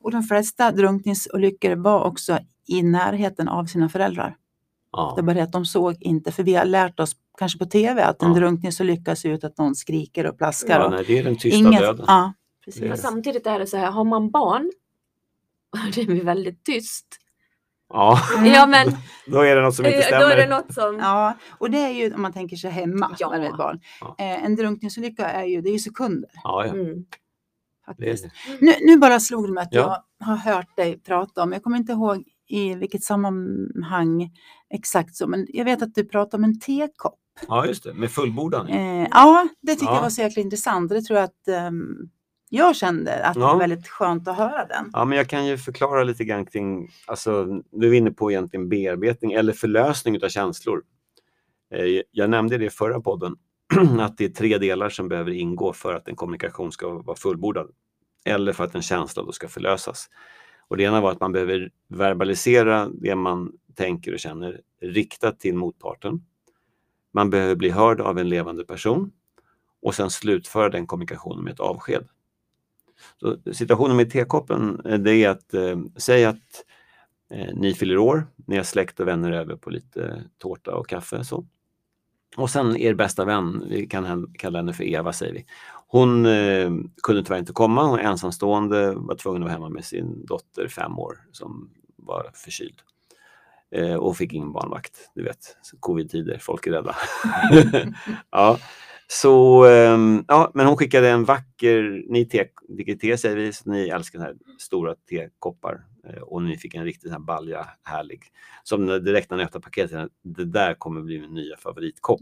[0.00, 4.28] Och de flesta drunkningsolyckor var också i närheten av sina föräldrar.
[4.28, 4.36] Det
[4.92, 5.14] Ja.
[5.18, 8.02] är bara det att de såg inte, för vi har lärt oss kanske på tv
[8.02, 8.34] att en Ja.
[8.38, 10.78] drunkningsolycka ser ut att någon skriker och plaskar.
[10.80, 12.04] Ja, och nej, det är den tysta inget, döden.
[12.08, 12.82] Ja, Det precis.
[12.82, 14.72] Men samtidigt är det så här, har man barn
[15.94, 17.06] det är väldigt tyst.
[17.88, 18.20] Ja,
[18.54, 18.88] Ja men
[19.26, 20.24] då är det något som inte eh, stämmer.
[20.24, 20.98] då är det något som...
[20.98, 23.34] Ja, och det är ju om man tänker sig hemma Ja.
[23.34, 23.80] är ett barn.
[24.00, 24.14] Ja.
[24.18, 26.72] Eh, en drunkningsolycka är ju, det är ju sekunder Ja, ja.
[26.74, 27.04] Mm.
[27.86, 28.24] Faktiskt.
[28.24, 28.30] det.
[28.60, 30.04] Nu, nu bara slog det mig att Ja.
[30.18, 34.30] jag har hört dig prata om, jag kommer inte ihåg i vilket sammanhang
[34.70, 37.18] exakt så, men jag vet att du pratar om en tekopp.
[37.48, 37.94] ja, just det.
[37.94, 38.68] Med fullbordan.
[38.68, 39.94] Eh, ja, det tycker Ja.
[39.94, 41.96] jag var så jäkla intressant och det tror jag att ehm,
[42.48, 43.46] jag kände att det Ja.
[43.46, 44.90] var väldigt skönt att höra den.
[44.92, 48.68] Ja, men jag kan ju förklara lite grann kring, alltså, du är inne på egentligen
[48.68, 50.82] bearbetning eller förlösning av känslor.
[51.74, 53.36] Eh, Jag nämnde det i förra podden,
[54.00, 57.70] att det är tre delar som behöver ingå för att en kommunikation ska vara fullbordad.
[58.24, 60.06] Eller för att en känsla då ska förlösas.
[60.68, 65.54] Och det ena var att man behöver verbalisera det man tänker och känner riktat till
[65.54, 66.20] motparten.
[67.12, 69.10] Man behöver bli hörd av en levande person
[69.82, 72.08] och sen slutföra den kommunikationen med ett avsked.
[73.20, 76.64] Så situationen med tekoppen eh, det är att eh, säg att
[77.30, 81.24] eh, ni fyller år, ni har släkt och vänner över på lite tårta och kaffe.
[81.24, 81.46] Så.
[82.36, 85.46] Och sen er bästa vän, vi kan kalla henne för Eva säger vi.
[85.88, 86.70] Hon eh,
[87.02, 90.68] kunde tyvärr inte komma, hon är ensamstående, var tvungen att vara hemma med sin dotter
[90.68, 92.80] fem år som var förkyld.
[93.70, 96.96] Eh, och fick ingen barnvakt, du vet, covid-tider, folk är rädda.
[98.30, 98.58] ja.
[99.08, 103.70] Så, ehm, ja, men hon skickade en vacker, ni te, dricker te säger vi, så
[103.70, 105.84] ni älskar så här stora tekoppar.
[106.08, 108.22] Eh, och ni fick en riktig sån här balja, härlig.
[108.62, 112.20] Som direkt när ni öppnade paketet, det där kommer bli min nya favoritkopp.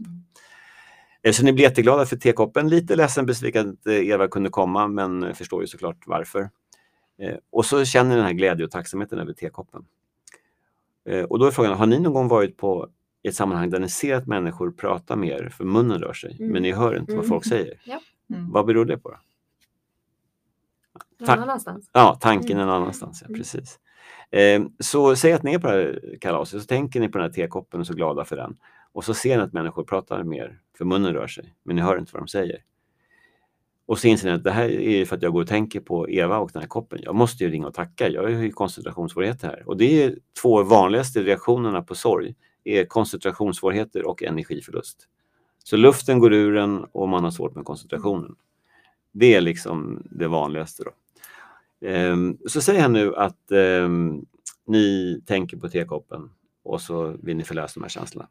[1.21, 2.69] Eh, Så ni blir jätteglada för tekoppen.
[2.69, 6.49] Lite ledsen besviken att Eva kunde komma, men förstår ju såklart varför.
[7.19, 9.85] Eh, Och så känner ni den här glädje och tacksamheten över tekoppen.
[11.29, 12.89] Och då är frågan, har ni någon gång varit på
[13.27, 16.51] ett sammanhang där ni ser att människor pratar mer, för munnen rör sig, Mm.
[16.51, 17.29] men ni hör inte vad Mm.
[17.29, 17.73] folk säger?
[18.33, 18.51] Mm.
[18.51, 19.09] Vad beror det på?
[19.09, 19.17] Då?
[21.19, 21.39] Någon Tack.
[21.39, 21.89] annanstans.
[21.93, 22.67] Ja, tanken Mm.
[22.67, 23.39] någon annanstans, ja, Mm.
[23.39, 23.79] precis.
[24.31, 27.27] Eh, så säg att ni är på det här kalaset, så tänker ni på den
[27.27, 28.57] här tekoppen och är så glada för den.
[28.91, 31.97] Och så ser ni att människor pratar mer, för munnen rör sig, men ni hör
[31.97, 32.63] inte vad de säger.
[33.85, 36.09] Och så inser ni att det här är för att jag går och tänker på
[36.09, 36.99] Eva och den här koppen.
[37.01, 39.63] Jag måste ju ringa och tacka, jag har ju koncentrationssvårigheter här.
[39.69, 42.35] Och det är två vanligaste reaktionerna på sorg,
[42.65, 45.07] är koncentrationssvårigheter och energiförlust.
[45.63, 48.35] Så luften går ur en och man har svårt med koncentrationen.
[49.11, 50.83] Det är liksom det vanligaste.
[50.83, 50.91] Då.
[51.87, 54.25] Ehm, så säg här nu att ehm,
[54.67, 56.29] ni tänker på tekoppen
[56.63, 58.27] och så vill ni förlösa de här känslorna.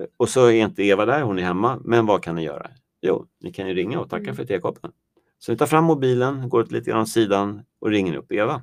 [0.00, 2.70] Eh, Och så är inte Eva där, hon är hemma, men vad kan ni göra?
[3.02, 4.36] Jo, ni kan ju ringa och tacka Mm.
[4.36, 4.92] för tekoppen.
[5.38, 8.62] Så ni tar fram mobilen, går lite grann åt sidan och ringer upp Eva.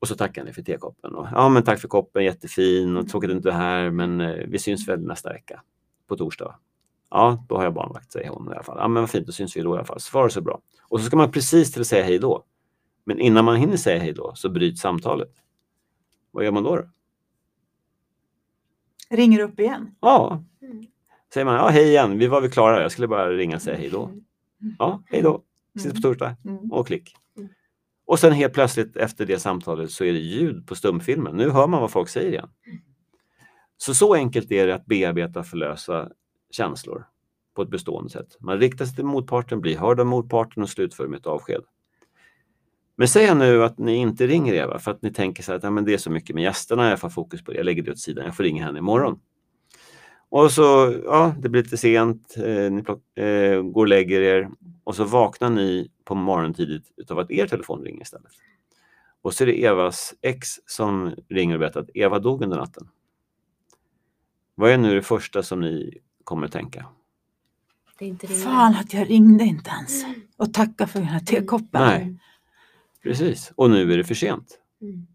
[0.00, 1.14] Och så tackar ni för tekoppen.
[1.14, 4.20] Och, ja, men tack för koppen, jättefin och tråkigt att du inte är här, men
[4.20, 5.62] eh, vi syns väl nästa vecka
[6.08, 6.58] på torsdag.
[7.10, 8.76] Ja, då har jag barnvakt, säger hon i alla fall.
[8.80, 10.00] Ja, men vad fint, då syns vi då i alla fall.
[10.00, 10.60] Så var det så bra.
[10.88, 12.44] Och så ska man precis till att säga hej då.
[13.04, 15.32] Men innan man hinner säga hej då så bryts samtalet.
[16.30, 16.76] Vad gör man då?
[16.76, 16.82] då?
[19.10, 19.94] Ringer upp igen.
[20.00, 20.86] Ja, Mm.
[21.34, 23.76] säger man ja, hej igen, vi var väl klara, jag skulle bara ringa och säga
[23.76, 24.10] hej då.
[24.78, 25.42] Ja, hej då,
[25.76, 26.72] ses på torsdag Mm.
[26.72, 27.14] och klick.
[28.10, 31.36] Och sen helt plötsligt efter det samtalet så är det ljud på stumfilmen.
[31.36, 32.48] Nu hör man vad folk säger igen.
[33.76, 36.08] Så så enkelt är det att bearbeta och förlösa
[36.50, 37.04] känslor
[37.56, 38.36] på ett bestående sätt.
[38.40, 41.62] Man riktar sig till motparten, blir hörd av motparten och slutför med ett avsked.
[42.96, 45.64] Men säg nu att ni inte ringer Eva för att ni tänker så här att
[45.64, 47.82] ja, men det är så mycket med gästerna, jag får fokus på det, jag lägger
[47.82, 49.20] det åt sidan, jag får ringa henne imorgon.
[50.30, 54.48] Och så, ja, det blir lite sent, eh, ni plock, eh, går och lägger er
[54.84, 58.32] och så vaknar ni på morgonen tidigt utav att er telefon ringer istället.
[59.22, 62.88] Och så är det Evas ex som ringer och berättar att Eva dog under natten.
[64.54, 66.86] Vad är nu det första som ni kommer att tänka?
[67.98, 68.40] Det är inte ringa.
[68.40, 70.04] Fan att jag ringde inte ens
[70.36, 71.82] och tacka för den här tekoppen.
[71.82, 72.16] Nej.
[73.02, 74.58] Precis, och nu är det för sent.
[74.82, 75.06] Mm.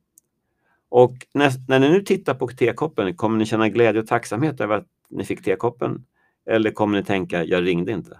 [0.89, 4.77] Och när, när ni nu tittar på tekoppen, kommer ni känna glädje och tacksamhet över
[4.77, 6.05] att ni fick tekoppen?
[6.45, 8.19] Eller kommer ni tänka, jag ringde inte?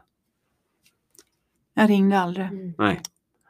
[1.74, 2.46] Jag ringde aldrig.
[2.46, 2.74] Mm.
[2.78, 3.02] Nej.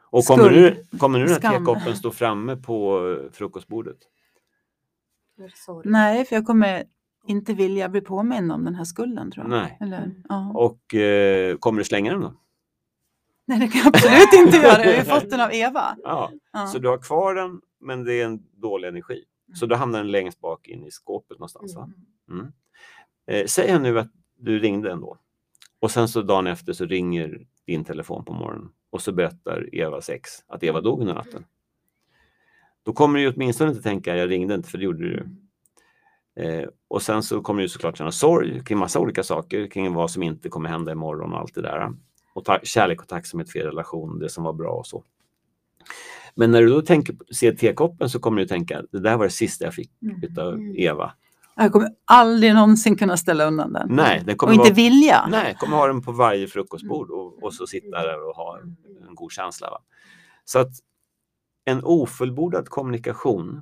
[0.02, 3.96] Och kommer nu, kommer nu den här tekoppen stå framme på eh, frukostbordet?
[5.84, 6.84] Nej, för jag kommer
[7.26, 9.50] inte vilja bli påmind om den här skulden tror jag.
[9.50, 9.78] Nej.
[9.80, 10.52] Eller, ja.
[10.54, 12.34] Och eh, kommer du slänga den då?
[13.44, 14.84] Nej, det kan jag absolut inte göra.
[14.84, 15.96] Jag har ju fått den av Eva.
[16.02, 16.30] Ja.
[16.52, 16.66] Ja.
[16.66, 19.24] Så du har kvar den, men det är en dålig energi.
[19.54, 21.76] Så då hamnar den längst bak in i skåpet någonstans.
[21.76, 21.90] Va?
[22.28, 22.40] Mm.
[22.40, 22.52] Mm.
[23.26, 25.18] Eh, säg nu att du ringde ändå.
[25.80, 30.10] Och sen så dagen efter så ringer din telefon på morgonen och så berättar Evas
[30.10, 31.44] ex att Eva dog under natten.
[32.82, 35.26] Då kommer du åtminstone inte tänka jag ringde inte för det gjorde du.
[36.42, 40.10] Eh, och sen så kommer du såklart känna sorg kring massa olika saker, kring vad
[40.10, 41.92] som inte kommer hända imorgon och allt det där.
[42.34, 45.04] Och kärlek och tacksamhet för er relation, det som var bra och så.
[46.34, 49.30] Men när du då tänker, ser tekoppen så kommer du tänka det där var det
[49.30, 50.22] sista jag fick Mm.
[50.22, 50.74] utav Mm.
[50.76, 51.12] Eva.
[51.56, 53.88] Jag kommer aldrig någonsin kunna ställa undan den.
[53.90, 55.26] Nej, den och kommer inte vara, vilja.
[55.30, 58.76] nej, kommer ha den på varje frukostbord och, och så sitta där och ha en,
[59.08, 59.70] en god känsla.
[59.70, 59.78] Va?
[60.44, 60.72] Så att
[61.64, 63.60] en ofullbordad kommunikation,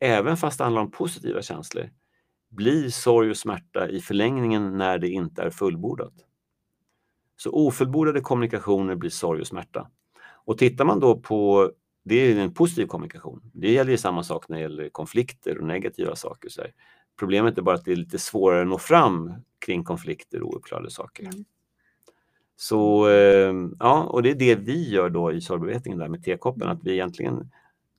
[0.00, 1.90] även fast det handlar om positiva känslor,
[2.50, 6.14] blir sorg och smärta i förlängningen när det inte är fullbordat.
[7.36, 9.90] Så ofullbordade kommunikationer blir sorg och smärta.
[10.44, 11.70] Och tittar man då på,
[12.04, 13.50] det är en positiv kommunikation.
[13.54, 16.48] Det gäller ju samma sak när det gäller konflikter och negativa saker.
[16.48, 16.70] Så här.
[17.18, 20.90] Problemet är bara att det är lite svårare att nå fram kring konflikter och ouppklarade
[20.90, 21.24] saker.
[21.24, 21.44] Mm.
[22.56, 26.68] Så eh, ja, och det är det vi gör då i sorgbearbetningen där med tekoppen,
[26.68, 27.50] att vi egentligen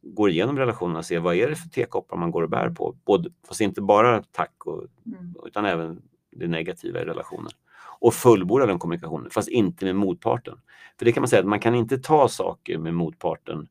[0.01, 2.95] går igenom relationerna och ser vad är det för tekoppar man går och bär på.
[3.05, 5.35] Både, fast inte bara tack, och, Mm.
[5.45, 6.01] utan även
[6.31, 7.51] det negativa i relationen.
[7.99, 10.59] Och fullborda den kommunikationen, fast inte med motparten.
[10.97, 13.67] För det kan man säga att man kan inte ta saker med motparten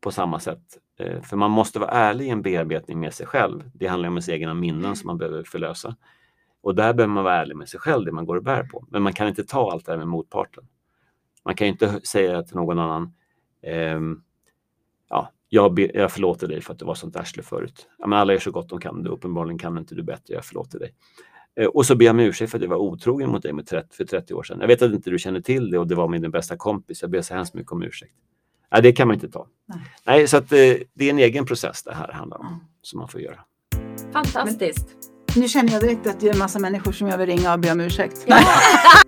[0.00, 0.78] på samma sätt.
[0.98, 3.70] Eh, för man måste vara ärlig i en bearbetning med sig själv.
[3.74, 5.96] Det handlar om ens egna minnen som man behöver förlösa.
[6.60, 8.86] Och där behöver man vara ärlig med sig själv, det man går och bär på.
[8.90, 10.64] Men man kan inte ta allt det här med motparten.
[11.44, 13.14] Man kan inte säga till någon annan,
[13.62, 14.22] ehm,
[15.08, 17.88] ja, jag, be, jag förlåter dig för att du var sånt arsle förut.
[17.98, 20.44] Ja, men alla gör så gott de kan, du uppenbarligen kan inte du bättre, jag
[20.44, 20.94] förlåter dig.
[21.56, 23.66] Eh, och så ber jag om ursäkt för att jag var otrogen mot dig med
[23.66, 24.60] 30, för 30 år sedan.
[24.60, 27.10] Jag vet att inte du känner till det och det var min bästa kompis, jag
[27.10, 28.14] ber så hemskt mycket om ursäkt.
[28.72, 29.46] Nej, det kan man inte ta.
[29.66, 29.78] Nej.
[30.04, 30.58] Nej, så att, eh,
[30.94, 32.66] det är en egen process det här handlar om, Ja.
[32.82, 33.38] som man får göra.
[34.12, 34.86] Fantastiskt.
[35.36, 37.60] Nu känner jag direkt att det är en massa människor som jag vill ringa och
[37.60, 38.24] be om ursäkt.
[38.26, 38.38] Ja.